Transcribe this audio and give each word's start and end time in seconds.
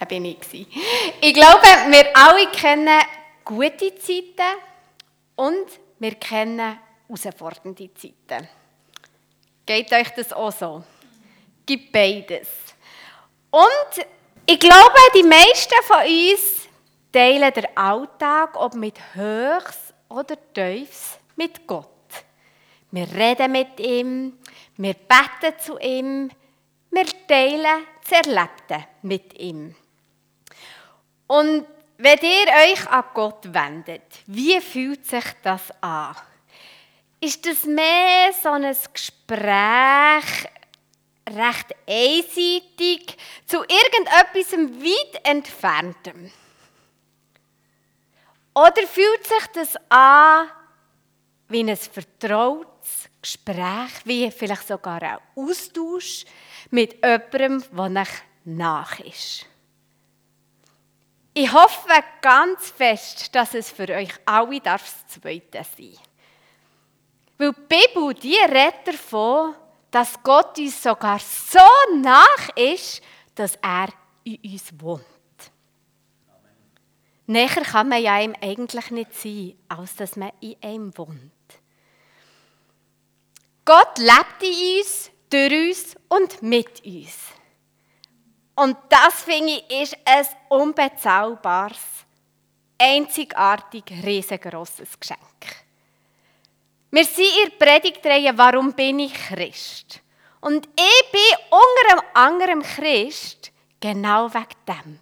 da 0.00 0.06
bin 0.06 0.24
ich. 0.24 0.38
Ich 1.20 1.34
glaube, 1.34 1.62
wir 1.62 2.16
alle 2.16 2.46
kennen 2.46 3.00
gute 3.44 3.94
Zeiten 3.96 4.58
und 5.36 5.66
wir 5.98 6.14
kennen 6.14 6.78
herausfordernde 7.06 7.90
Zeiten. 7.94 8.48
Geht 9.66 9.92
euch 9.92 10.08
das 10.16 10.32
auch 10.32 10.52
so? 10.52 10.82
Gibt 11.66 11.92
beides. 11.92 12.48
Und 13.50 14.06
ich 14.46 14.58
glaube, 14.58 14.98
die 15.14 15.22
meisten 15.22 15.74
von 15.82 16.00
uns 16.00 16.68
teilen 17.12 17.52
den 17.52 17.76
Alltag, 17.76 18.58
ob 18.58 18.74
mit 18.74 18.98
Höchst 19.14 19.92
oder 20.08 20.36
Tiefs, 20.54 21.18
mit 21.36 21.66
Gott. 21.66 21.88
Wir 22.90 23.06
reden 23.12 23.52
mit 23.52 23.78
ihm, 23.78 24.38
wir 24.78 24.94
beten 24.94 25.58
zu 25.60 25.78
ihm, 25.78 26.30
wir 26.90 27.06
teilen 27.28 27.86
das 28.02 28.26
Erlebte 28.26 28.86
mit 29.02 29.38
ihm. 29.38 29.76
Und 31.30 31.64
wenn 31.96 32.18
ihr 32.22 32.72
euch 32.72 32.88
an 32.88 33.04
Gott 33.14 33.54
wendet, 33.54 34.02
wie 34.26 34.60
fühlt 34.60 35.06
sich 35.06 35.24
das 35.44 35.70
an? 35.80 36.16
Ist 37.20 37.46
das 37.46 37.66
mehr 37.66 38.32
so 38.32 38.48
ein 38.48 38.76
Gespräch, 38.92 40.48
recht 41.28 41.74
einseitig, 41.86 43.16
zu 43.46 43.58
irgendetwas 43.58 44.58
weit 44.58 45.24
entferntem? 45.24 46.32
Oder 48.52 48.88
fühlt 48.88 49.24
sich 49.24 49.46
das 49.54 49.76
an 49.88 50.48
wie 51.46 51.60
ein 51.60 51.76
vertrautes 51.76 53.08
Gespräch, 53.22 54.04
wie 54.04 54.32
vielleicht 54.32 54.66
sogar 54.66 55.00
ein 55.00 55.18
Austausch 55.36 56.24
mit 56.70 56.94
jemandem, 57.04 57.62
der 57.94 58.06
nach 58.46 58.98
ist? 58.98 59.46
Ich 61.32 61.52
hoffe 61.52 61.88
ganz 62.20 62.70
fest, 62.70 63.34
dass 63.34 63.54
es 63.54 63.70
für 63.70 63.88
euch 63.88 64.12
alle 64.26 64.60
das 64.60 65.06
Zweite 65.06 65.64
sein 65.76 65.96
Weil 67.38 67.52
die 67.52 67.60
Bibel, 67.68 68.14
die 68.14 68.36
redet 68.36 68.86
davon, 68.86 69.54
dass 69.90 70.20
Gott 70.22 70.58
uns 70.58 70.82
sogar 70.82 71.18
so 71.18 71.58
nach 71.96 72.48
ist, 72.56 73.00
dass 73.34 73.56
er 73.56 73.88
in 74.24 74.38
uns 74.52 74.72
wohnt. 74.78 75.04
Näher 77.26 77.62
kann 77.62 77.88
man 77.88 78.02
ja 78.02 78.20
ihm 78.20 78.34
eigentlich 78.40 78.90
nicht 78.90 79.14
sein, 79.14 79.54
als 79.68 79.94
dass 79.94 80.16
man 80.16 80.32
in 80.40 80.56
ihm 80.62 80.98
wohnt. 80.98 81.30
Gott 83.64 83.98
lebt 83.98 84.42
in 84.42 84.78
uns, 84.78 85.10
durch 85.30 85.70
uns 85.70 85.96
und 86.08 86.42
mit 86.42 86.84
uns. 86.84 87.39
Und 88.60 88.76
das, 88.90 89.22
finde 89.22 89.62
ich, 89.70 89.72
ist 89.82 89.96
ein 90.04 90.26
unbezahlbares, 90.50 91.78
einzigartig 92.76 93.84
riesengroßes 94.04 95.00
Geschenk. 95.00 95.18
Wir 96.90 97.04
sind 97.06 97.24
in 97.42 97.58
der 97.58 97.64
Predigtreihe 97.64 98.36
«Warum 98.36 98.74
bin 98.74 98.98
ich 98.98 99.14
Christ?» 99.14 100.02
Und 100.42 100.68
ich 100.76 101.10
bin 101.10 101.38
unter 101.48 102.04
anderem 102.12 102.60
Christ 102.60 103.50
genau 103.80 104.28
wegen 104.34 104.44
dem. 104.68 104.98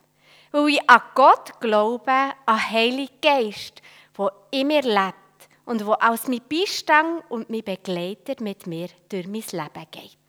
Weil 0.53 0.69
ich 0.69 0.89
an 0.89 1.03
Gott 1.17 1.59
glaube, 1.59 2.13
an 2.47 2.71
Heiligen 2.71 3.21
Geist, 3.21 3.83
der 4.17 4.33
in 4.53 4.69
mir 4.69 4.83
lebt 4.83 5.49
und 5.65 5.85
wo 5.85 5.95
als 5.95 6.29
mein 6.29 6.43
Beistand 6.49 7.25
und 7.29 7.51
mein 7.51 7.65
Begleiter 7.65 8.37
mit 8.39 8.69
mir 8.69 8.87
durch 9.09 9.27
mein 9.27 9.43
Leben 9.51 9.87
geht. 9.91 10.28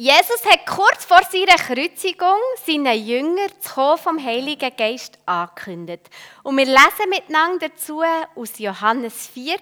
Jesus 0.00 0.44
hat 0.44 0.64
kurz 0.64 1.04
vor 1.04 1.22
seiner 1.24 1.56
Kreuzigung 1.56 2.38
seinen 2.64 3.04
Jüngern 3.04 3.50
das 3.60 3.74
Kommen 3.74 3.98
vom 3.98 4.24
Heiligen 4.24 4.70
Geist 4.76 5.18
angekündigt. 5.26 6.08
Und 6.44 6.56
wir 6.56 6.66
lesen 6.66 7.10
miteinander 7.10 7.68
dazu 7.68 8.04
aus 8.36 8.60
Johannes 8.60 9.26
14, 9.26 9.58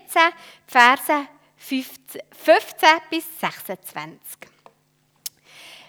Verse 0.66 1.26
15 1.56 2.88
bis 3.08 3.24
26. 3.40 4.10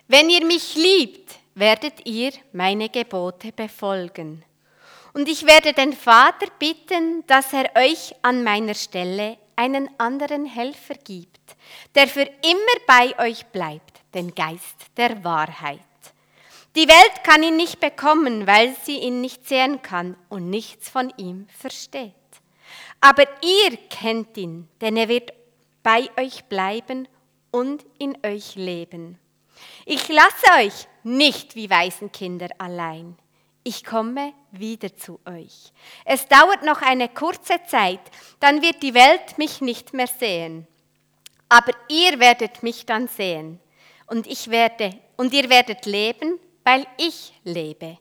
Wenn 0.08 0.30
ihr 0.30 0.46
mich 0.46 0.76
liebt, 0.76 1.36
werdet 1.54 2.06
ihr 2.06 2.32
meine 2.54 2.88
Gebote 2.88 3.52
befolgen. 3.52 4.46
Und 5.12 5.28
ich 5.28 5.46
werde 5.46 5.74
den 5.74 5.92
Vater 5.92 6.48
bitten, 6.58 7.28
dass 7.28 7.52
er 7.52 7.70
euch 7.76 8.16
an 8.22 8.46
meiner 8.46 8.76
Stelle 8.76 9.40
einen 9.58 9.90
anderen 9.98 10.46
Helfer 10.46 10.94
gibt, 10.94 11.42
der 11.96 12.08
für 12.08 12.22
immer 12.22 12.78
bei 12.88 13.20
euch 13.20 13.46
bleibt, 13.48 13.97
den 14.18 14.34
Geist 14.34 14.98
der 14.98 15.24
Wahrheit. 15.24 15.80
Die 16.76 16.88
Welt 16.88 17.24
kann 17.24 17.44
ihn 17.44 17.56
nicht 17.56 17.80
bekommen, 17.80 18.48
weil 18.48 18.76
sie 18.84 18.98
ihn 18.98 19.22
nicht 19.22 19.48
sehen 19.48 19.82
kann 19.84 20.18
und 20.28 20.50
nichts 20.50 20.90
von 20.90 21.14
ihm 21.18 21.48
versteht. 21.56 22.14
Aber 23.00 23.24
ihr 23.44 23.78
kennt 23.90 24.36
ihn, 24.38 24.68
denn 24.82 24.98
er 24.98 25.08
wird 25.08 25.34
bei 25.84 26.10
euch 26.18 26.46
bleiben 26.46 27.08
und 27.52 27.86
in 28.00 28.18
euch 28.26 28.56
leben. 28.56 29.20
Ich 29.86 30.08
lasse 30.08 30.66
euch 30.66 30.88
nicht 31.04 31.56
wie 31.56 31.70
Waisenkinder 31.70 32.50
allein. 32.58 33.18
Ich 33.64 33.86
komme 33.86 34.34
wieder 34.52 34.96
zu 34.96 35.20
euch. 35.26 35.72
Es 36.06 36.28
dauert 36.28 36.64
noch 36.64 36.82
eine 36.82 37.10
kurze 37.10 37.62
Zeit, 37.68 38.02
dann 38.40 38.64
wird 38.64 38.82
die 38.82 38.96
Welt 38.96 39.38
mich 39.38 39.62
nicht 39.62 39.94
mehr 39.94 40.08
sehen. 40.08 40.66
Aber 41.50 41.72
ihr 41.88 42.20
werdet 42.20 42.64
mich 42.64 42.86
dann 42.86 43.08
sehen 43.08 43.60
und 44.08 44.28
ich 44.28 44.50
werde 44.50 44.98
und 45.16 45.34
ihr 45.34 45.50
werdet 45.50 45.86
leben, 45.86 46.40
weil 46.64 46.86
ich 46.98 47.34
lebe. 47.44 47.98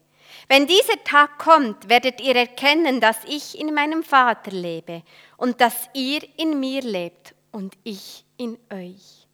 Wenn 0.48 0.66
dieser 0.66 1.02
Tag 1.04 1.38
kommt, 1.38 1.88
werdet 1.88 2.20
ihr 2.20 2.36
erkennen, 2.36 3.00
dass 3.00 3.18
ich 3.26 3.58
in 3.58 3.74
meinem 3.74 4.02
Vater 4.02 4.50
lebe 4.50 5.02
und 5.36 5.60
dass 5.60 5.88
ihr 5.92 6.20
in 6.36 6.60
mir 6.60 6.82
lebt 6.82 7.34
und 7.52 7.76
ich 7.84 8.24
in 8.36 8.58
euch. 8.72 9.26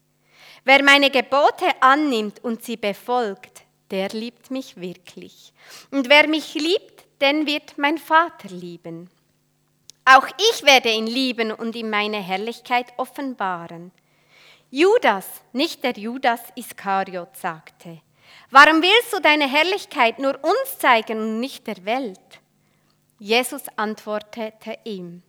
Wer 0.65 0.83
meine 0.83 1.11
Gebote 1.11 1.67
annimmt 1.81 2.43
und 2.45 2.65
sie 2.65 2.77
befolgt, 2.77 3.63
der 3.91 4.09
liebt 4.11 4.51
mich 4.51 4.81
wirklich. 4.81 5.53
Und 5.91 6.09
wer 6.09 6.29
mich 6.29 6.55
liebt, 6.55 7.05
den 7.21 7.47
wird 7.47 7.77
mein 7.79 7.99
Vater 7.99 8.49
lieben. 8.49 9.11
Auch 10.05 10.27
ich 10.53 10.65
werde 10.65 10.91
ihn 10.91 11.07
lieben 11.07 11.53
und 11.53 11.77
ihm 11.77 11.91
meine 11.91 12.21
Herrlichkeit 12.23 12.87
offenbaren. 12.97 13.93
Judas, 14.75 15.27
nicht 15.53 15.85
der 15.85 15.93
Judas 15.93 16.41
Iskariot, 16.57 17.37
sagte, 17.37 18.01
Warum 18.51 18.81
willst 18.81 19.13
du 19.13 19.21
deine 19.21 19.47
Herrlichkeit 19.47 20.19
nur 20.19 20.43
uns 20.43 20.79
zeigen 20.79 21.21
und 21.21 21.41
nicht 21.41 21.67
der 21.67 21.85
Welt? 21.85 22.41
Jesus 23.19 23.65
antwortete 23.77 24.79
ihm, 24.85 25.23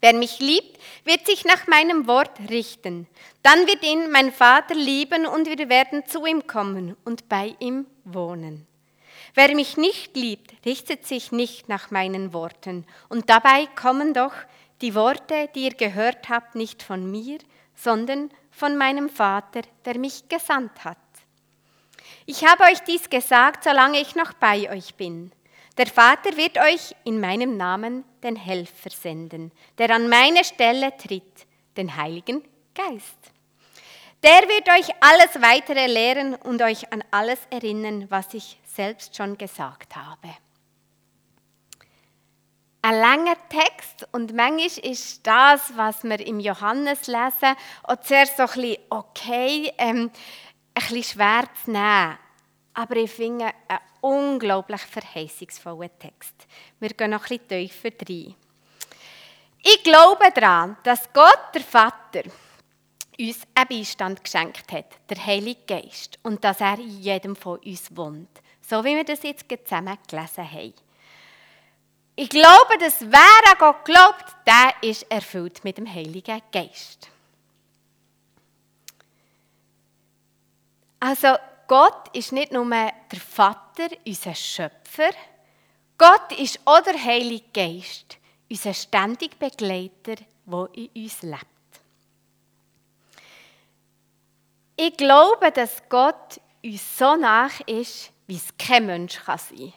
Wer 0.00 0.14
mich 0.14 0.40
liebt, 0.40 0.80
wird 1.04 1.26
sich 1.26 1.44
nach 1.44 1.66
meinem 1.66 2.06
Wort 2.06 2.30
richten. 2.48 3.06
Dann 3.42 3.66
wird 3.66 3.84
ihn 3.84 4.10
mein 4.10 4.32
Vater 4.32 4.74
lieben 4.74 5.26
und 5.26 5.46
wir 5.46 5.68
werden 5.68 6.06
zu 6.06 6.24
ihm 6.24 6.46
kommen 6.46 6.96
und 7.04 7.28
bei 7.28 7.54
ihm 7.58 7.84
wohnen. 8.04 8.66
Wer 9.34 9.54
mich 9.54 9.76
nicht 9.76 10.16
liebt, 10.16 10.64
richtet 10.64 11.06
sich 11.06 11.30
nicht 11.30 11.68
nach 11.68 11.90
meinen 11.90 12.32
Worten. 12.32 12.86
Und 13.10 13.28
dabei 13.28 13.66
kommen 13.66 14.14
doch 14.14 14.32
die 14.80 14.94
Worte, 14.94 15.50
die 15.54 15.64
ihr 15.64 15.74
gehört 15.74 16.30
habt, 16.30 16.54
nicht 16.54 16.82
von 16.82 17.10
mir, 17.10 17.38
sondern 17.76 18.30
von 18.56 18.76
meinem 18.76 19.10
Vater, 19.10 19.60
der 19.84 19.98
mich 19.98 20.28
gesandt 20.30 20.84
hat. 20.84 20.96
Ich 22.24 22.46
habe 22.46 22.64
euch 22.64 22.80
dies 22.80 23.10
gesagt, 23.10 23.64
solange 23.64 24.00
ich 24.00 24.16
noch 24.16 24.32
bei 24.32 24.70
euch 24.70 24.94
bin. 24.94 25.30
Der 25.76 25.86
Vater 25.86 26.34
wird 26.38 26.56
euch 26.56 26.94
in 27.04 27.20
meinem 27.20 27.58
Namen 27.58 28.04
den 28.22 28.34
Helfer 28.34 28.88
senden, 28.90 29.52
der 29.76 29.90
an 29.90 30.08
meine 30.08 30.42
Stelle 30.42 30.96
tritt, 30.96 31.46
den 31.76 31.96
Heiligen 31.96 32.42
Geist. 32.74 33.18
Der 34.22 34.48
wird 34.48 34.68
euch 34.70 34.88
alles 35.00 35.42
weitere 35.42 35.86
lehren 35.86 36.34
und 36.34 36.62
euch 36.62 36.90
an 36.92 37.04
alles 37.10 37.40
erinnern, 37.50 38.06
was 38.08 38.32
ich 38.32 38.58
selbst 38.64 39.14
schon 39.14 39.36
gesagt 39.36 39.94
habe. 39.96 40.34
Ein 42.88 43.00
langer 43.00 43.36
Text 43.48 44.06
und 44.12 44.32
manchmal 44.32 44.92
ist 44.92 45.26
das, 45.26 45.76
was 45.76 46.04
wir 46.04 46.24
im 46.24 46.38
Johannes 46.38 47.08
lesen, 47.08 47.56
auch 47.82 47.96
zuerst 47.96 48.36
so 48.36 48.44
ein 48.44 48.48
bisschen 48.48 48.76
okay, 48.90 49.72
ähm, 49.76 50.08
ein 50.08 50.12
bisschen 50.72 51.02
schwer 51.02 51.48
zu 51.64 51.72
nehmen. 51.72 52.16
Aber 52.74 52.94
ich 52.94 53.10
finde 53.10 53.46
einen 53.66 53.80
unglaublich 54.02 54.82
verheißungsvollen 54.82 55.98
Text. 55.98 56.46
Wir 56.78 56.90
gehen 56.90 57.10
noch 57.10 57.28
ein 57.28 57.38
bisschen 57.40 57.48
tiefer 57.48 57.90
rein. 58.08 58.36
Ich 59.64 59.82
glaube 59.82 60.30
daran, 60.32 60.76
dass 60.84 61.12
Gott, 61.12 61.40
der 61.54 61.62
Vater, 61.62 62.22
uns 63.18 63.40
einen 63.56 63.68
Beistand 63.68 64.22
geschenkt 64.22 64.70
hat, 64.70 64.92
der 65.10 65.26
Heilige 65.26 65.62
Geist, 65.66 66.20
und 66.22 66.44
dass 66.44 66.60
er 66.60 66.78
in 66.78 67.00
jedem 67.00 67.34
von 67.34 67.58
uns 67.58 67.96
wohnt. 67.96 68.40
So 68.60 68.84
wie 68.84 68.94
wir 68.94 69.02
das 69.02 69.24
jetzt 69.24 69.46
zusammen 69.64 69.98
gelesen 70.08 70.52
haben. 70.52 70.85
Ich 72.18 72.30
glaube, 72.30 72.78
dass 72.80 73.02
wer 73.02 73.52
an 73.52 73.58
Gott 73.58 73.84
glaubt, 73.84 74.24
der 74.46 74.88
ist 74.88 75.02
erfüllt 75.10 75.62
mit 75.64 75.76
dem 75.76 75.92
Heiligen 75.92 76.40
Geist. 76.50 77.10
Also, 80.98 81.36
Gott 81.68 82.16
ist 82.16 82.32
nicht 82.32 82.52
nur 82.52 82.64
der 82.70 83.20
Vater, 83.20 83.88
unser 84.06 84.34
Schöpfer, 84.34 85.10
Gott 85.98 86.32
ist 86.38 86.60
auch 86.64 86.82
der 86.82 87.02
Heilige 87.02 87.44
Geist, 87.52 88.18
unser 88.50 88.72
ständiger 88.72 89.36
Begleiter, 89.36 90.16
der 90.46 90.68
in 90.74 90.90
uns 90.94 91.22
lebt. 91.22 91.46
Ich 94.76 94.96
glaube, 94.96 95.50
dass 95.52 95.82
Gott 95.88 96.40
uns 96.62 96.98
so 96.98 97.16
nach 97.16 97.60
ist, 97.60 98.10
wie 98.26 98.36
es 98.36 98.48
kein 98.58 98.86
Mensch 98.86 99.18
sein 99.24 99.38
kann. 99.48 99.72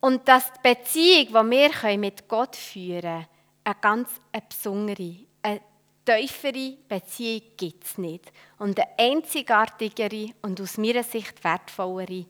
Und 0.00 0.28
dass 0.28 0.52
die 0.52 0.74
Beziehung, 0.74 1.26
die 1.26 1.82
wir 1.82 1.98
mit 1.98 2.28
Gott 2.28 2.54
führen 2.54 3.02
können, 3.02 3.26
eine 3.64 3.76
ganz 3.80 4.08
eine 4.32 4.42
besondere, 4.48 5.14
eine 5.42 5.60
tiefere 6.04 6.76
Beziehung 6.88 7.42
gibt 7.56 7.84
es 7.84 7.98
nicht. 7.98 8.32
Und 8.58 8.78
eine 8.78 8.88
einzigartigere 8.98 10.30
und 10.42 10.60
aus 10.60 10.78
meiner 10.78 11.02
Sicht 11.02 11.42
wertvollere 11.44 12.24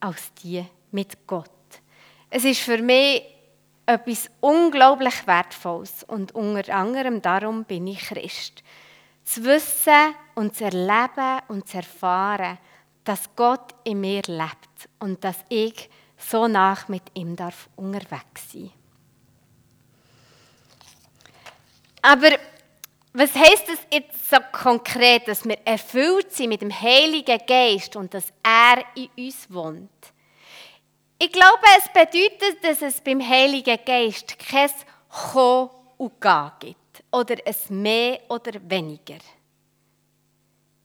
als 0.00 0.32
die 0.42 0.64
mit 0.90 1.26
Gott. 1.26 1.50
Es 2.30 2.44
ist 2.44 2.60
für 2.60 2.78
mich 2.78 3.22
etwas 3.86 4.30
unglaublich 4.40 5.26
Wertvolles 5.26 6.04
und 6.04 6.34
unter 6.34 6.74
anderem 6.74 7.20
darum 7.22 7.64
bin 7.64 7.86
ich 7.86 8.00
Christ. 8.00 8.62
Zu 9.24 9.44
wissen 9.44 10.14
und 10.34 10.54
zu 10.56 10.64
erleben 10.64 11.40
und 11.48 11.68
zu 11.68 11.78
erfahren, 11.78 12.58
dass 13.04 13.34
Gott 13.36 13.74
in 13.84 14.00
mir 14.00 14.22
lebt 14.26 14.88
und 14.98 15.22
dass 15.22 15.36
ich 15.48 15.88
so 16.30 16.48
nach 16.48 16.88
mit 16.88 17.02
ihm 17.14 17.36
darf 17.36 17.68
unterwegs 17.76 18.52
sein. 18.52 18.70
Aber 22.02 22.30
was 23.12 23.34
heißt 23.34 23.68
es 23.68 23.78
jetzt 23.92 24.28
so 24.28 24.36
konkret, 24.52 25.28
dass 25.28 25.44
wir 25.44 25.58
erfüllt 25.64 26.32
sind 26.32 26.48
mit 26.48 26.62
dem 26.62 26.80
Heiligen 26.80 27.40
Geist 27.46 27.96
und 27.96 28.12
dass 28.12 28.32
er 28.42 28.84
in 28.96 29.08
uns 29.16 29.46
wohnt? 29.48 29.90
Ich 31.18 31.30
glaube, 31.32 31.62
es 31.78 31.88
bedeutet, 31.88 32.62
dass 32.62 32.82
es 32.82 33.00
beim 33.00 33.26
Heiligen 33.26 33.78
Geist 33.86 34.38
kein 34.38 34.70
Kommen 35.08 35.70
und 35.96 36.20
Gehen 36.20 36.50
gibt. 36.60 37.04
Oder 37.12 37.36
ein 37.46 37.82
Mehr 37.82 38.20
oder 38.28 38.52
weniger. 38.68 39.18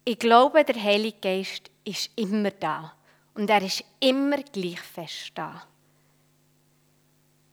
Ich 0.06 0.20
glaube, 0.20 0.64
der 0.64 0.82
Heilige 0.82 1.18
Geist 1.20 1.70
ist 1.84 2.12
immer 2.16 2.52
da. 2.52 2.94
Und 3.40 3.50
er 3.50 3.62
ist 3.62 3.86
immer 4.02 4.36
gleich 4.52 4.82
fest 4.82 5.32
da. 5.34 5.64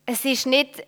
Es 0.05 0.25
ist 0.25 0.45
nicht 0.47 0.85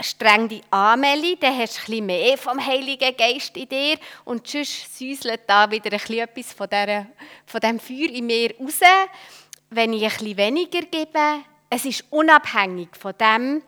streng 0.00 0.48
die 0.48 0.62
Amelie, 0.70 1.36
dann 1.36 1.54
hast 1.58 1.80
bisschen 1.84 2.06
mehr 2.06 2.38
vom 2.38 2.58
Heiligen 2.58 3.14
Geist 3.14 3.54
in 3.58 3.68
dir 3.68 3.98
und 4.24 4.48
sonst 4.48 4.98
säuselt 4.98 5.42
da 5.46 5.70
wieder 5.70 5.92
etwas 5.92 6.54
von, 6.54 6.66
dieser, 6.66 7.08
von 7.44 7.60
dem 7.60 7.78
Feuer 7.78 8.08
in 8.08 8.24
mir 8.24 8.54
raus 8.58 8.80
wenn 9.68 9.92
ich 9.92 10.04
bisschen 10.04 10.38
weniger 10.38 10.80
gebe, 10.80 11.42
es 11.68 11.84
ist 11.84 12.04
unabhängig 12.08 12.96
von 12.98 13.12
dem, 13.20 13.62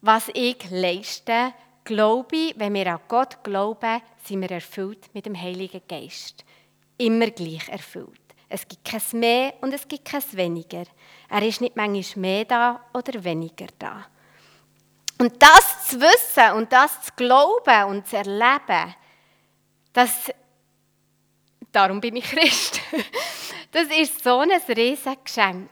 was 0.00 0.28
ich 0.34 0.56
leiste, 0.70 1.54
glaube 1.84 2.34
ich, 2.34 2.58
wenn 2.58 2.74
wir 2.74 2.94
an 2.94 3.00
Gott 3.06 3.44
glauben, 3.44 4.02
sind 4.24 4.40
wir 4.40 4.50
erfüllt 4.50 5.14
mit 5.14 5.24
dem 5.26 5.40
Heiligen 5.40 5.82
Geist. 5.86 6.44
Immer 6.98 7.30
gleich 7.30 7.68
erfüllt. 7.68 8.23
Es 8.54 8.68
gibt 8.68 8.84
kein 8.84 9.18
Mehr 9.18 9.54
und 9.62 9.74
es 9.74 9.88
gibt 9.88 10.04
kein 10.04 10.22
Weniger. 10.34 10.84
Er 11.28 11.42
ist 11.42 11.60
nicht 11.60 11.74
manchmal 11.74 12.20
mehr 12.20 12.44
da 12.44 12.84
oder 12.92 13.24
weniger 13.24 13.66
da. 13.76 14.06
Und 15.18 15.42
das 15.42 15.88
zu 15.88 16.00
wissen 16.00 16.56
und 16.56 16.72
das 16.72 17.02
zu 17.02 17.10
glauben 17.16 17.84
und 17.88 18.06
zu 18.06 18.16
erleben, 18.16 18.94
das, 19.92 20.30
darum 21.72 22.00
bin 22.00 22.14
ich 22.14 22.24
Christ. 22.30 22.80
Das 23.72 23.88
ist 23.88 24.22
so 24.22 24.38
ein 24.38 24.52
riesiges 24.52 25.16
Geschenk. 25.24 25.70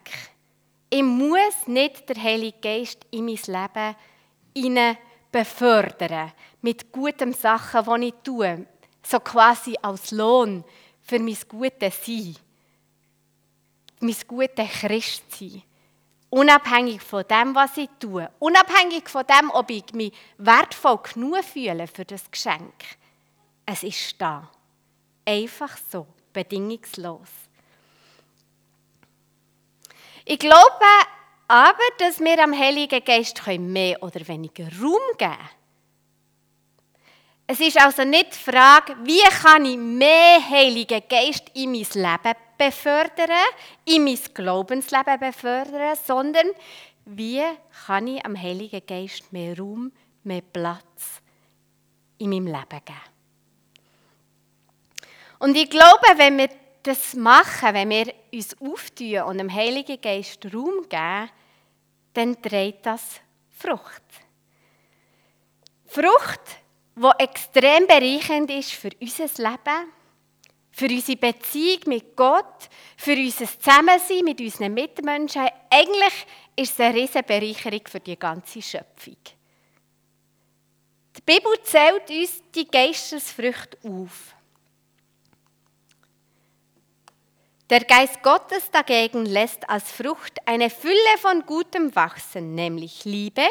Ich 0.90 1.05
muss 1.05 1.69
nicht 1.69 2.08
den 2.08 2.20
Heiligen 2.20 2.61
Geist 2.61 3.06
in 3.12 3.26
mein 3.26 3.37
Leben 3.37 3.96
hinein 4.56 4.99
befördern 5.31 6.32
mit 6.62 6.90
guten 6.90 7.32
Sachen, 7.32 8.00
die 8.00 8.08
ich 8.08 8.14
tue, 8.25 8.67
so 9.06 9.20
quasi 9.20 9.76
als 9.81 10.11
Lohn 10.11 10.64
für 11.00 11.20
mein 11.20 11.38
gutes 11.49 12.05
Sein, 12.05 12.37
mein 14.02 14.16
gutes 14.26 14.69
Christsein. 14.81 15.62
Unabhängig 16.31 17.02
von 17.02 17.25
dem, 17.28 17.54
was 17.54 17.76
ich 17.76 17.90
tue, 18.00 18.31
unabhängig 18.38 19.08
von 19.08 19.25
dem, 19.26 19.50
ob 19.50 19.70
ich 19.70 19.93
mich 19.93 20.12
wertvoll 20.38 20.99
genug 20.99 21.44
fühle 21.44 21.87
für 21.87 22.04
das 22.04 22.31
Geschenk. 22.31 22.75
Es 23.66 23.82
ist 23.82 24.20
da. 24.20 24.50
Einfach 25.26 25.76
so, 25.90 26.06
bedingungslos. 26.32 27.28
Ich 30.25 30.38
glaube 30.38 30.64
aber, 31.49 31.78
dass 31.99 32.19
wir 32.19 32.43
am 32.43 32.58
Heiligen 32.58 33.04
Geist 33.04 33.46
mehr 33.46 34.02
oder 34.02 34.26
weniger 34.26 34.64
Raum 34.81 35.00
geben 35.19 35.32
können. 35.32 35.49
Es 37.46 37.60
ist 37.60 37.78
also 37.78 38.04
nicht 38.04 38.34
die 38.34 38.50
Frage, 38.50 38.96
wie 39.04 39.20
kann 39.43 39.66
ich 39.66 39.76
mehr 39.76 40.38
Heiligen 40.49 41.02
Geist 41.08 41.50
in 41.54 41.72
mein 41.72 41.81
Leben 41.81 42.38
befördern, 42.67 43.31
in 43.85 44.05
mein 44.05 44.19
Glaubensleben 44.35 45.19
befördern, 45.19 45.97
sondern 46.05 46.47
wie 47.05 47.43
kann 47.87 48.06
ich 48.06 48.25
am 48.25 48.41
Heiligen 48.41 48.85
Geist 48.87 49.32
mehr 49.32 49.59
Raum, 49.59 49.93
mehr 50.23 50.43
Platz 50.43 51.20
in 52.19 52.31
meinem 52.31 52.47
Leben 52.47 52.85
geben. 52.85 53.00
Und 55.41 55.56
ich 55.56 55.69
glaube, 55.69 56.06
wenn 56.17 56.38
wir 56.38 56.49
das 56.85 57.14
machen, 57.14 57.75
wenn 57.75 57.91
wir 57.91 58.14
uns 58.32 58.56
auftun 58.61 59.23
und 59.23 59.38
dem 59.38 59.53
Heiligen 59.53 60.00
Geist 60.00 60.44
Raum 60.55 60.88
geben, 60.88 61.31
dann 62.14 62.41
trägt 62.41 62.87
das 62.87 63.20
Frucht. 63.50 64.03
Frucht, 65.87 66.41
die 66.94 67.11
extrem 67.19 67.87
bereichend 67.87 68.50
ist 68.50 68.73
für 68.73 68.91
unser 69.00 69.26
Leben, 69.43 69.93
für 70.73 70.87
unsere 70.87 71.19
Beziehung 71.19 71.81
mit 71.87 72.17
Gott, 72.17 72.69
für 72.97 73.14
unser 73.14 73.47
Zusammensein 73.47 74.25
mit 74.25 74.41
unseren 74.41 74.75
Mitmenschen. 74.75 75.49
Eigentlich 75.71 76.26
ist 76.57 76.73
es 76.73 76.81
eine 76.81 76.95
riesige 76.95 77.23
Bereicherung 77.23 77.83
für 77.87 78.00
die 78.00 78.19
ganze 78.19 78.62
Schöpfung. 78.62 79.17
Die 81.17 81.21
Bibel 81.21 81.52
zählt 81.62 82.09
uns 82.09 82.43
die 82.55 82.67
Geistesfrüchte 82.67 83.79
auf. 83.85 84.35
Der 87.69 87.85
Geist 87.85 88.23
Gottes 88.23 88.71
dagegen 88.71 89.25
lässt 89.25 89.69
als 89.69 89.91
Frucht 89.93 90.38
eine 90.47 90.69
Fülle 90.69 91.19
von 91.19 91.45
Gutem 91.47 91.95
wachsen, 91.95 92.55
nämlich 92.55 93.05
Liebe, 93.05 93.47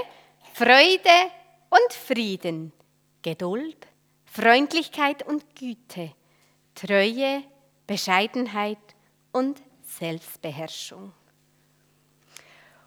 Freude 0.54 1.32
und 1.70 1.94
Frieden, 1.94 2.72
Geduld, 3.22 3.88
Freundlichkeit 4.26 5.26
und 5.26 5.56
Güte, 5.56 6.14
Treue, 6.76 7.44
Bescheidenheit 7.88 8.78
und 9.32 9.62
Selbstbeherrschung. 9.84 11.14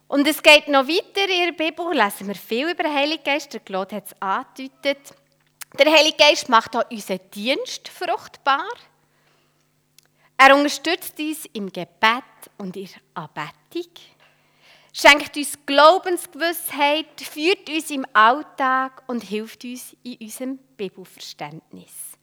Und 0.08 0.26
es 0.28 0.42
geht 0.42 0.68
noch 0.68 0.86
weiter 0.86 1.28
in 1.28 1.46
der 1.46 1.52
Bibel, 1.52 1.92
lesen 1.92 2.28
wir 2.28 2.34
viel 2.34 2.70
über 2.70 2.82
den 2.82 2.94
Heiligen 2.94 3.24
Geist, 3.24 3.52
der 3.52 3.60
Claude 3.60 3.96
hat 3.96 4.06
es 4.06 4.22
angedeutet. 4.22 5.14
Der 5.78 5.92
Heilige 5.92 6.16
Geist 6.16 6.48
macht 6.48 6.76
auch 6.76 6.88
unseren 6.90 7.18
Dienst 7.34 7.88
fruchtbar. 7.88 8.68
Er 10.36 10.54
unterstützt 10.54 11.18
uns 11.18 11.46
im 11.52 11.70
Gebet 11.72 12.22
und 12.58 12.76
in 12.76 12.86
der 12.86 13.24
Anbetung, 13.24 13.90
schenkt 14.92 15.36
uns 15.36 15.58
Glaubensgewissheit, 15.66 17.20
führt 17.20 17.68
uns 17.68 17.90
im 17.90 18.06
Alltag 18.12 19.02
und 19.08 19.22
hilft 19.24 19.64
uns 19.64 19.96
in 20.04 20.16
unserem 20.20 20.58
Bibelverständnis. 20.76 22.13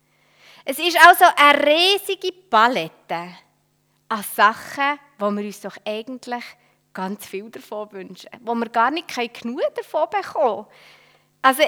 Es 0.64 0.78
ist 0.78 0.98
also 1.06 1.26
eine 1.36 1.66
riesige 1.66 2.32
Palette 2.32 3.36
an 4.10 4.24
Sachen, 4.36 5.00
wo 5.18 5.32
wir 5.32 5.46
uns 5.46 5.62
doch 5.62 5.76
eigentlich 5.86 6.44
ganz 6.94 7.26
viel 7.26 7.50
davon 7.50 7.92
wünschen, 7.92 8.30
wo 8.42 8.54
wir 8.54 8.70
gar 8.70 8.92
nicht 8.92 9.08
genug 9.08 9.62
davon 9.76 10.08
bekommen. 10.10 10.68
Also 11.42 11.64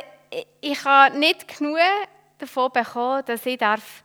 ich 0.61 0.83
habe 0.85 1.17
nicht 1.17 1.57
genug 1.57 1.79
davon 2.37 2.71
bekommen, 2.71 3.23
dass 3.25 3.45
ich 3.45 3.57
darf 3.57 4.03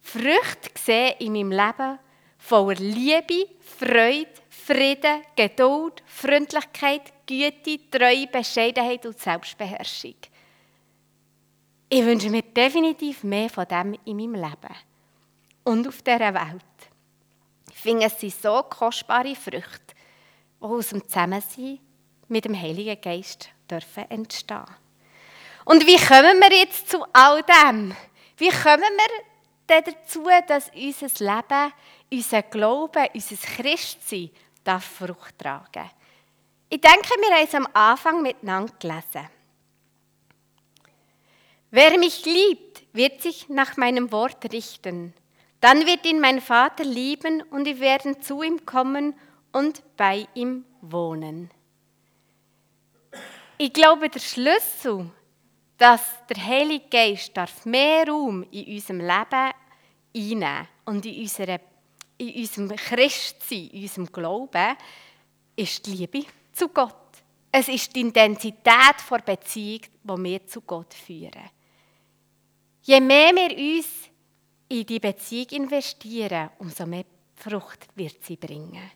Früchte 0.00 0.70
sehen 0.76 1.14
in 1.20 1.32
meinem 1.32 1.52
Leben 1.52 1.98
voller 2.38 2.74
Liebe, 2.74 3.48
Freude, 3.60 4.28
Frieden, 4.48 5.22
Geduld, 5.36 6.02
Freundlichkeit, 6.06 7.12
Güte, 7.26 7.78
Treue, 7.90 8.26
Bescheidenheit 8.26 9.06
und 9.06 9.18
Selbstbeherrschung. 9.18 10.16
Ich 11.94 12.06
wünsche 12.06 12.30
mir 12.30 12.40
definitiv 12.40 13.22
mehr 13.22 13.50
von 13.50 13.66
dem 13.66 13.94
in 14.06 14.16
meinem 14.16 14.36
Leben 14.36 14.74
und 15.62 15.86
auf 15.86 16.00
dieser 16.00 16.32
Welt. 16.32 16.64
Ich 17.70 17.76
finde, 17.76 18.06
es 18.06 18.18
sind 18.18 18.32
so 18.34 18.62
kostbare 18.62 19.36
Früchte, 19.36 19.94
die 20.58 20.64
aus 20.64 20.88
dem 20.88 21.04
Zusammensein 21.04 21.80
mit 22.28 22.46
dem 22.46 22.58
Heiligen 22.58 22.98
Geist 22.98 23.50
dürfen 23.70 24.10
entstehen. 24.10 24.64
Und 25.66 25.86
wie 25.86 25.98
kommen 25.98 26.40
wir 26.40 26.60
jetzt 26.60 26.88
zu 26.88 27.04
all 27.12 27.42
dem? 27.42 27.94
Wie 28.38 28.48
kommen 28.48 28.80
wir 28.80 29.82
dazu, 29.82 30.26
dass 30.48 30.70
unser 30.74 31.26
Leben, 31.26 31.72
unser 32.10 32.40
Glauben, 32.40 33.08
unser 33.12 33.36
Christsein 33.36 34.30
darf 34.64 34.84
Frucht 34.84 35.38
tragen 35.38 35.90
Ich 36.70 36.80
denke, 36.80 37.10
wir 37.20 37.36
haben 37.36 37.44
es 37.44 37.54
am 37.54 37.68
Anfang 37.74 38.22
miteinander 38.22 38.72
gelesen. 38.78 39.28
Wer 41.74 41.98
mich 41.98 42.26
liebt, 42.26 42.82
wird 42.92 43.22
sich 43.22 43.48
nach 43.48 43.78
meinem 43.78 44.12
Wort 44.12 44.52
richten. 44.52 45.14
Dann 45.58 45.86
wird 45.86 46.04
ihn 46.04 46.20
mein 46.20 46.42
Vater 46.42 46.84
lieben 46.84 47.40
und 47.40 47.64
wir 47.64 47.80
werden 47.80 48.20
zu 48.20 48.42
ihm 48.42 48.66
kommen 48.66 49.14
und 49.52 49.82
bei 49.96 50.28
ihm 50.34 50.66
wohnen. 50.82 51.50
Ich 53.56 53.72
glaube, 53.72 54.10
der 54.10 54.20
Schlüssel, 54.20 55.10
dass 55.78 56.02
der 56.28 56.44
Heilige 56.44 56.90
Geist 56.90 57.34
darf 57.34 57.64
mehr 57.64 58.06
Raum 58.06 58.42
in 58.50 58.66
unserem 58.74 59.00
Leben 59.00 59.52
einnehmen 60.14 60.68
und 60.84 61.06
in, 61.06 61.22
unserer, 61.22 61.58
in 62.18 62.34
unserem 62.34 62.76
Christsein, 62.76 63.70
in 63.72 63.82
unserem 63.84 64.12
Glauben, 64.12 64.76
ist 65.56 65.86
die 65.86 65.92
Liebe 65.92 66.26
zu 66.52 66.68
Gott. 66.68 66.96
Es 67.50 67.68
ist 67.68 67.96
die 67.96 68.02
Intensität 68.02 68.66
der 68.66 69.18
Beziehung, 69.24 69.80
die 70.04 70.22
wir 70.22 70.46
zu 70.46 70.60
Gott 70.60 70.92
führen. 70.92 71.61
Je 72.84 73.00
mehr 73.00 73.32
wir 73.34 73.56
uns 73.56 73.86
in 74.68 74.86
die 74.86 74.98
Beziehung 74.98 75.48
investieren, 75.50 76.50
umso 76.58 76.84
mehr 76.84 77.04
Frucht 77.36 77.86
wird 77.94 78.24
sie 78.24 78.36
bringen. 78.36 78.90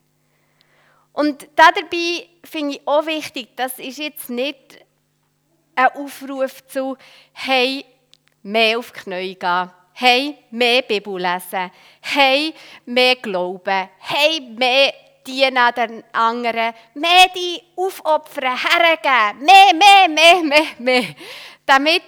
Und 1.13 1.49
dabei 1.55 2.29
finde 2.43 2.75
ich 2.75 2.87
auch 2.87 3.07
wichtig, 3.07 3.57
das 3.57 3.79
ist 3.79 3.99
jetzt 3.99 4.29
nicht 4.29 4.85
ein 5.77 5.89
Aufruf 5.95 6.67
zu, 6.67 6.97
hey, 7.33 7.85
mehr 8.43 8.79
auf 8.79 8.93
die 8.93 9.01
Knie 9.01 9.35
gehen, 9.35 9.71
hey, 9.93 10.37
mehr 10.51 10.83
Bibel 10.83 11.21
lesen, 11.21 11.71
hey, 12.01 12.53
mehr 12.85 13.17
glauben, 13.17 13.89
hey, 13.99 14.41
mehr 14.41 14.93
dienen 15.27 15.75
den 15.75 16.05
anderen, 16.13 16.75
mehr 16.95 17.29
die 17.35 17.63
aufopfern, 17.77 18.57
hergeben, 18.57 19.45
mehr, 19.45 19.75
mehr, 19.75 20.09
mehr, 20.09 20.43
mehr, 20.43 20.67
mehr, 20.79 21.15
damit 21.65 22.03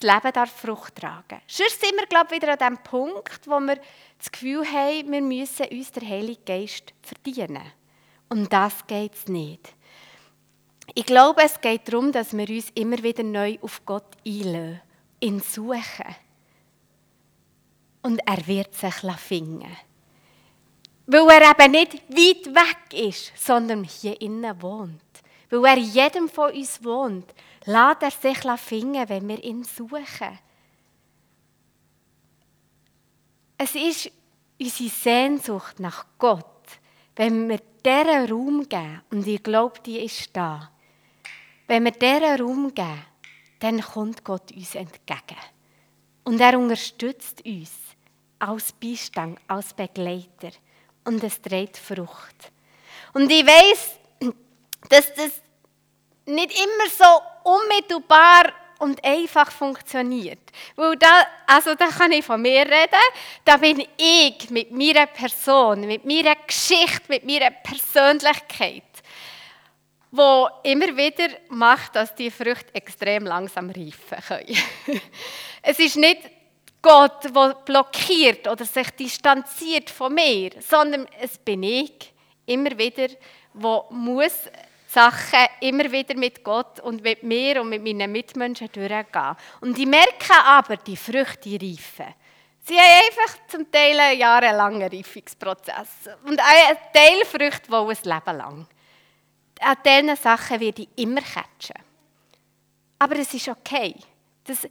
das 0.00 0.14
Leben 0.14 0.32
darf 0.32 0.50
Frucht 0.50 0.96
tragen. 0.96 1.40
Sonst 1.46 1.80
sind 1.80 1.96
wir, 1.96 2.06
glaube 2.06 2.34
ich, 2.34 2.42
wieder 2.42 2.52
an 2.52 2.74
dem 2.74 2.82
Punkt, 2.82 3.46
wo 3.46 3.58
wir 3.60 3.80
das 4.18 4.30
Gefühl 4.30 4.64
haben, 4.64 5.12
wir 5.12 5.22
müssen 5.22 5.66
uns 5.66 5.92
den 5.92 6.08
Heiligen 6.08 6.44
Geist 6.44 6.92
verdienen. 7.02 7.72
Um 8.28 8.48
das 8.48 8.86
geht 8.86 9.14
es 9.14 9.26
nicht. 9.28 9.74
Ich 10.94 11.06
glaube, 11.06 11.42
es 11.42 11.60
geht 11.60 11.88
darum, 11.88 12.12
dass 12.12 12.36
wir 12.36 12.48
uns 12.48 12.70
immer 12.74 13.02
wieder 13.02 13.22
neu 13.22 13.58
auf 13.60 13.84
Gott 13.84 14.16
einlösen, 14.26 14.80
ihn 15.20 15.40
suchen. 15.40 16.16
Und 18.02 18.20
er 18.26 18.46
wird 18.46 18.74
sich 18.74 18.94
finden. 19.18 19.76
Weil 21.06 21.28
er 21.28 21.50
eben 21.50 21.72
nicht 21.72 21.94
weit 22.08 22.54
weg 22.54 23.08
ist, 23.08 23.32
sondern 23.36 23.84
hier 23.84 24.20
innen 24.20 24.60
wohnt. 24.62 25.02
Weil 25.50 25.64
er 25.64 25.78
jedem 25.78 26.28
von 26.28 26.52
uns 26.52 26.82
wohnt, 26.84 27.32
lässt 27.64 28.02
er 28.02 28.10
sich 28.10 28.60
finden, 28.60 29.08
wenn 29.08 29.28
wir 29.28 29.42
ihn 29.42 29.64
suchen. 29.64 30.38
Es 33.56 33.74
ist 33.74 34.10
unsere 34.60 34.88
Sehnsucht 34.88 35.80
nach 35.80 36.06
Gott, 36.18 36.44
wenn 37.16 37.48
wir 37.48 37.60
dieser 37.84 38.30
Raum 38.30 38.68
geben, 38.68 39.02
und 39.10 39.26
ich 39.26 39.42
glaube, 39.42 39.80
die 39.80 39.98
ist 39.98 40.30
da, 40.32 40.70
wenn 41.66 41.84
wir 41.84 41.92
dieser 41.92 42.38
Raum 42.38 42.72
geben, 42.74 43.04
dann 43.58 43.80
kommt 43.80 44.24
Gott 44.24 44.52
uns 44.52 44.74
entgegen. 44.74 45.36
Und 46.24 46.40
er 46.40 46.58
unterstützt 46.58 47.44
uns 47.44 47.70
als 48.38 48.72
Beistand, 48.72 49.38
als 49.48 49.74
Begleiter. 49.74 50.50
Und 51.04 51.24
es 51.24 51.40
trägt 51.40 51.76
Frucht. 51.76 52.52
Und 53.14 53.30
ich 53.30 53.46
weiß, 53.46 53.97
dass 54.88 55.12
das 55.14 55.40
nicht 56.26 56.52
immer 56.52 56.88
so 56.90 57.50
unmittelbar 57.50 58.52
und 58.78 59.02
einfach 59.04 59.50
funktioniert. 59.50 60.38
Weil 60.76 60.96
da, 60.96 61.26
also 61.46 61.74
da 61.74 61.88
kann 61.88 62.12
ich 62.12 62.24
von 62.24 62.40
mir 62.40 62.60
reden, 62.60 63.00
da 63.44 63.56
bin 63.56 63.84
ich 63.96 64.50
mit 64.50 64.70
meiner 64.70 65.06
Person, 65.06 65.80
mit 65.80 66.04
meiner 66.04 66.36
Geschichte, 66.46 67.02
mit 67.08 67.24
meiner 67.24 67.50
Persönlichkeit, 67.50 68.84
wo 70.10 70.48
immer 70.62 70.96
wieder 70.96 71.28
macht, 71.48 71.96
dass 71.96 72.14
die 72.14 72.30
Früchte 72.30 72.74
extrem 72.74 73.26
langsam 73.26 73.70
reifen 73.70 74.18
können. 74.26 74.56
es 75.62 75.78
ist 75.78 75.96
nicht 75.96 76.22
Gott, 76.80 77.24
der 77.24 77.54
blockiert 77.64 78.46
oder 78.46 78.64
sich 78.64 78.90
distanziert 78.90 79.90
von 79.90 80.14
mir, 80.14 80.50
sondern 80.60 81.08
es 81.20 81.36
bin 81.36 81.64
ich 81.64 82.12
immer 82.46 82.78
wieder, 82.78 83.08
wo 83.52 83.84
muss 83.90 84.48
Sachen 84.88 85.46
immer 85.60 85.92
wieder 85.92 86.16
mit 86.16 86.42
Gott 86.42 86.80
und 86.80 87.02
mit 87.02 87.22
mir 87.22 87.60
und 87.60 87.68
mit 87.68 87.82
meinen 87.82 88.10
Mitmenschen 88.10 88.70
durchgehen. 88.72 89.36
Und 89.60 89.78
ich 89.78 89.86
merke 89.86 90.32
aber, 90.44 90.78
die 90.78 90.96
Früchte 90.96 91.52
reifen. 91.52 92.14
Sie 92.64 92.74
haben 92.74 93.02
einfach 93.06 93.46
zum 93.48 93.70
Teil 93.70 94.00
einen 94.00 94.18
jahrelangen 94.18 94.90
Reifungsprozess. 94.90 96.08
Und 96.24 96.40
ein 96.40 96.76
Teil 96.92 97.24
Früchte 97.26 97.70
wollen 97.70 97.96
ein 97.96 98.02
Leben 98.02 98.36
lang. 98.38 98.66
An 99.60 99.76
diesen 99.84 100.16
Sachen 100.16 100.60
werde 100.60 100.82
ich 100.82 100.88
immer 100.96 101.20
catchen. 101.20 101.82
Aber 102.98 103.16
es 103.16 103.34
ist 103.34 103.48
okay. 103.48 103.94
Das 104.44 104.66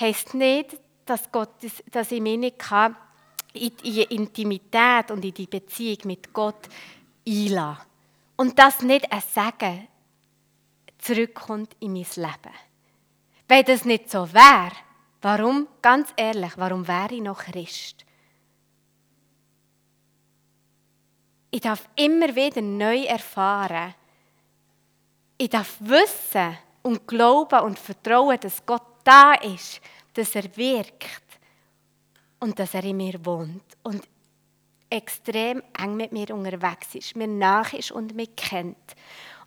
heisst 0.00 0.34
nicht, 0.34 0.76
dass, 1.06 1.30
Gott, 1.30 1.54
dass 1.92 2.10
ich 2.10 2.20
mich 2.20 2.38
nicht 2.38 2.58
kann 2.58 2.96
in 3.52 3.76
die 3.76 4.02
Intimität 4.02 5.12
und 5.12 5.24
in 5.24 5.32
die 5.34 5.46
Beziehung 5.46 5.98
mit 6.04 6.32
Gott 6.32 6.68
einlassen 7.26 7.76
kann. 7.76 7.93
Und 8.36 8.58
dass 8.58 8.82
nicht 8.82 9.10
ein 9.12 9.20
Segen 9.20 9.88
zurückkommt 10.98 11.76
in 11.80 11.92
mein 11.92 12.06
Leben. 12.16 12.54
Wenn 13.46 13.64
das 13.64 13.84
nicht 13.84 14.10
so 14.10 14.32
wäre, 14.32 14.72
warum, 15.20 15.68
ganz 15.82 16.12
ehrlich, 16.16 16.52
warum 16.56 16.86
wäre 16.88 17.14
ich 17.14 17.22
noch 17.22 17.38
Christ? 17.38 18.04
Ich 21.50 21.60
darf 21.60 21.88
immer 21.94 22.34
wieder 22.34 22.62
neu 22.62 23.04
erfahren. 23.04 23.94
Ich 25.38 25.50
darf 25.50 25.76
wissen 25.78 26.56
und 26.82 27.06
glauben 27.06 27.60
und 27.60 27.78
vertrauen, 27.78 28.40
dass 28.40 28.64
Gott 28.66 28.82
da 29.04 29.34
ist, 29.34 29.80
dass 30.14 30.34
er 30.34 30.56
wirkt 30.56 31.22
und 32.40 32.58
dass 32.58 32.74
er 32.74 32.84
in 32.84 32.96
mir 32.96 33.24
wohnt. 33.24 33.62
Und 33.82 34.02
extrem 34.94 35.62
eng 35.78 35.96
mit 35.96 36.12
mir 36.12 36.30
unterwegs 36.30 36.94
ist, 36.94 37.16
mir 37.16 37.26
nach 37.26 37.72
ist 37.72 37.90
und 37.90 38.14
mich 38.14 38.34
kennt. 38.36 38.94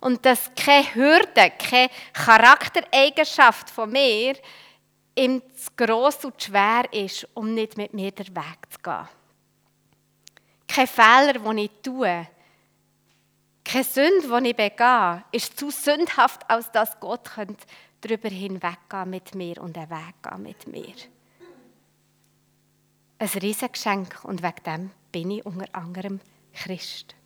Und 0.00 0.24
dass 0.24 0.52
keine 0.54 0.94
Hürde, 0.94 1.52
keine 1.58 1.90
Charaktereigenschaft 2.12 3.70
von 3.70 3.90
mir 3.90 4.34
ihm 5.16 5.42
zu 5.56 5.70
gross 5.76 6.24
und 6.24 6.40
zu 6.40 6.48
schwer 6.48 6.84
ist, 6.92 7.26
um 7.34 7.54
nicht 7.54 7.76
mit 7.76 7.92
mir 7.92 8.12
den 8.12 8.36
Weg 8.36 8.58
zu 8.70 8.78
gehen. 8.82 9.08
Kein 10.68 10.86
Fehler, 10.86 11.32
den 11.32 11.58
ich 11.58 11.70
tue, 11.82 12.28
keine 13.64 13.84
Sünde, 13.84 14.40
die 14.42 14.48
ich 14.50 14.56
begehe, 14.56 15.24
ist 15.32 15.58
zu 15.58 15.70
sündhaft, 15.70 16.48
als 16.48 16.70
dass 16.70 16.98
Gott 17.00 17.30
darüber 18.00 18.28
hinweggehen 18.28 19.10
mit 19.10 19.34
mir 19.34 19.60
und 19.60 19.76
einen 19.76 19.90
Weg 19.90 20.22
gehen 20.22 20.42
mit 20.42 20.66
mir. 20.68 20.94
Ein 23.18 23.28
Riesengeschenk 23.28 24.24
und 24.24 24.42
wegen 24.42 24.62
dem 24.64 24.90
bin 25.18 25.32
ich 25.32 25.44
unter 25.44 25.66
anderem 25.72 26.20
Christ. 26.54 27.16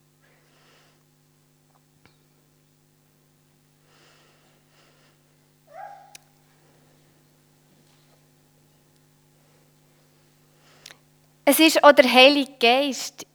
Es 11.44 11.60
ist 11.60 11.84
auch 11.84 11.92
der 11.92 12.10
Heilige 12.10 12.52
Geist 12.58 13.26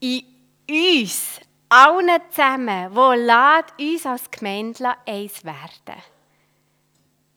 in 0.00 0.22
uns, 0.68 1.40
allen 1.70 2.10
zusammen, 2.28 2.94
wo 2.94 3.12
lädt 3.12 3.72
uns 3.78 4.04
als 4.04 4.30
Gemeinde 4.30 4.92
eins 5.06 5.42
werden. 5.46 6.02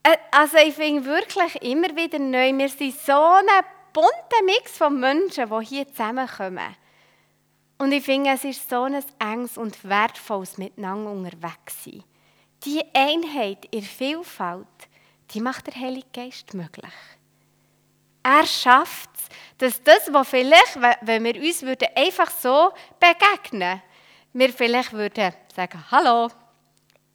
Äh, 0.03 0.17
also 0.31 0.58
ich 0.58 0.75
finde 0.75 1.05
wirklich 1.05 1.62
immer 1.62 1.96
wieder 1.96 2.20
neu, 2.20 2.51
wir 2.58 2.67
sind 2.67 3.00
so 3.00 3.13
eine 3.13 3.63
bunter 3.93 4.43
Mix 4.45 4.77
von 4.77 5.00
Menschen, 5.00 5.50
die 5.50 5.65
hier 5.65 5.88
zusammenkommen. 5.88 6.75
Und 7.77 7.91
ich 7.91 8.03
finde, 8.03 8.31
es 8.31 8.43
ist 8.43 8.69
so 8.69 8.83
ein 8.83 9.03
enges 9.19 9.57
und 9.57 9.83
wertvolles 9.83 10.57
Miteinander 10.57 11.12
unterwegs 11.12 11.83
sein. 11.83 12.03
Die 12.63 12.83
Einheit 12.93 13.65
in 13.71 13.81
Vielfalt, 13.81 14.67
die 15.31 15.41
macht 15.41 15.67
der 15.67 15.75
Heilige 15.75 16.07
Geist 16.13 16.53
möglich. 16.53 16.91
Er 18.24 18.45
schafft 18.45 19.10
es, 19.15 19.29
dass 19.57 19.83
das, 19.83 20.13
was 20.13 20.29
vielleicht, 20.29 20.79
wenn 21.01 21.24
wir 21.24 21.36
uns 21.36 21.63
würden 21.63 21.88
einfach 21.95 22.29
so 22.29 22.71
begegnen 23.00 23.81
wir 24.33 24.53
vielleicht 24.53 24.93
würden 24.93 25.33
sagen, 25.53 25.83
hallo 25.91 26.29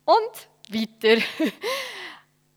und 0.04 0.48
weiter. 0.68 1.22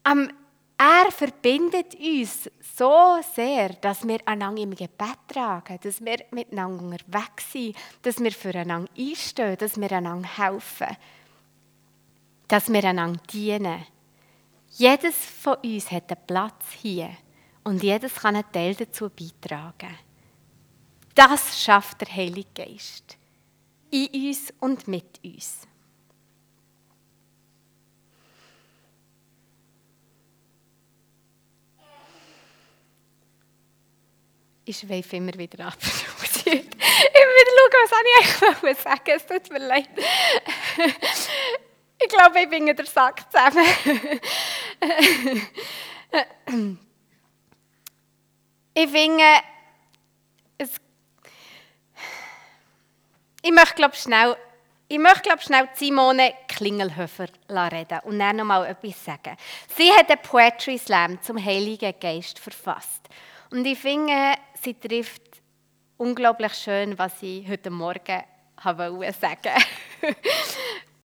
Er 0.82 1.12
verbindet 1.12 1.94
uns 1.96 2.50
so 2.78 3.20
sehr, 3.36 3.68
dass 3.68 4.08
wir 4.08 4.26
einander 4.26 4.62
im 4.62 4.74
Gebet 4.74 5.18
tragen, 5.28 5.78
dass 5.84 6.00
wir 6.00 6.20
miteinander 6.32 6.82
unterwegs 6.82 7.52
sind, 7.52 7.76
dass 8.02 8.18
wir 8.18 8.32
füreinander 8.32 8.90
einstehen, 8.98 9.58
dass 9.58 9.78
wir 9.78 9.92
einander 9.92 10.38
helfen, 10.38 10.96
dass 12.48 12.72
wir 12.72 12.82
einander 12.86 13.22
dienen. 13.30 13.86
Jedes 14.70 15.18
von 15.18 15.56
uns 15.56 15.92
hat 15.92 16.14
einen 16.14 16.26
Platz 16.26 16.72
hier 16.82 17.10
und 17.66 17.84
jedes 17.84 18.16
kann 18.16 18.38
einen 18.38 18.50
Teil 18.50 18.74
dazu 18.74 19.10
beitragen. 19.10 19.98
Das 21.14 21.62
schafft 21.62 22.00
der 22.00 22.16
Heilige 22.16 22.48
Geist 22.56 23.18
in 23.92 24.08
uns 24.30 24.54
und 24.62 24.88
mit 24.88 25.20
uns. 25.26 25.69
Ich 34.70 34.78
schweife 34.78 35.16
immer 35.16 35.34
wieder 35.34 35.66
ab. 35.66 35.78
ich 35.82 36.46
will 36.46 36.64
schauen, 37.58 37.88
was 37.90 37.92
ich 38.06 38.44
eigentlich 38.62 38.78
sagen 38.78 39.02
Es 39.16 39.26
tut 39.26 39.52
mir 39.52 39.66
leid. 39.66 39.90
ich 42.00 42.08
glaube, 42.08 42.40
ich 42.40 42.48
bringe 42.48 42.76
den 42.76 42.86
Sack 42.86 43.24
zusammen. 43.32 43.66
ich 48.76 48.90
finde, 48.92 49.24
es 50.60 50.70
ich 53.42 53.52
möchte, 53.52 53.74
glaube 53.74 53.96
schnell, 53.96 54.38
ich 54.88 55.00
möchte, 55.00 55.22
glaube 55.22 55.42
schnell 55.42 55.68
Simone 55.74 56.36
Klingelhöfer 56.48 57.26
reden 57.50 58.02
und 58.04 58.20
dann 58.20 58.36
noch 58.36 58.64
etwas 58.64 59.04
sagen. 59.04 59.36
Sie 59.76 59.92
hat 59.92 60.12
einen 60.12 60.22
Poetry 60.22 60.78
Slam 60.78 61.20
zum 61.24 61.44
Heiligen 61.44 62.00
Geist 62.00 62.38
verfasst. 62.38 63.10
Und 63.52 63.66
ich 63.66 63.80
finde, 63.80 64.36
sie 64.62 64.74
trifft 64.74 65.42
unglaublich 65.98 66.54
schön, 66.54 66.98
was 66.98 67.22
ich 67.22 67.48
heute 67.48 67.70
Morgen 67.70 68.24
sagen 68.64 69.00
wollte. 69.00 69.52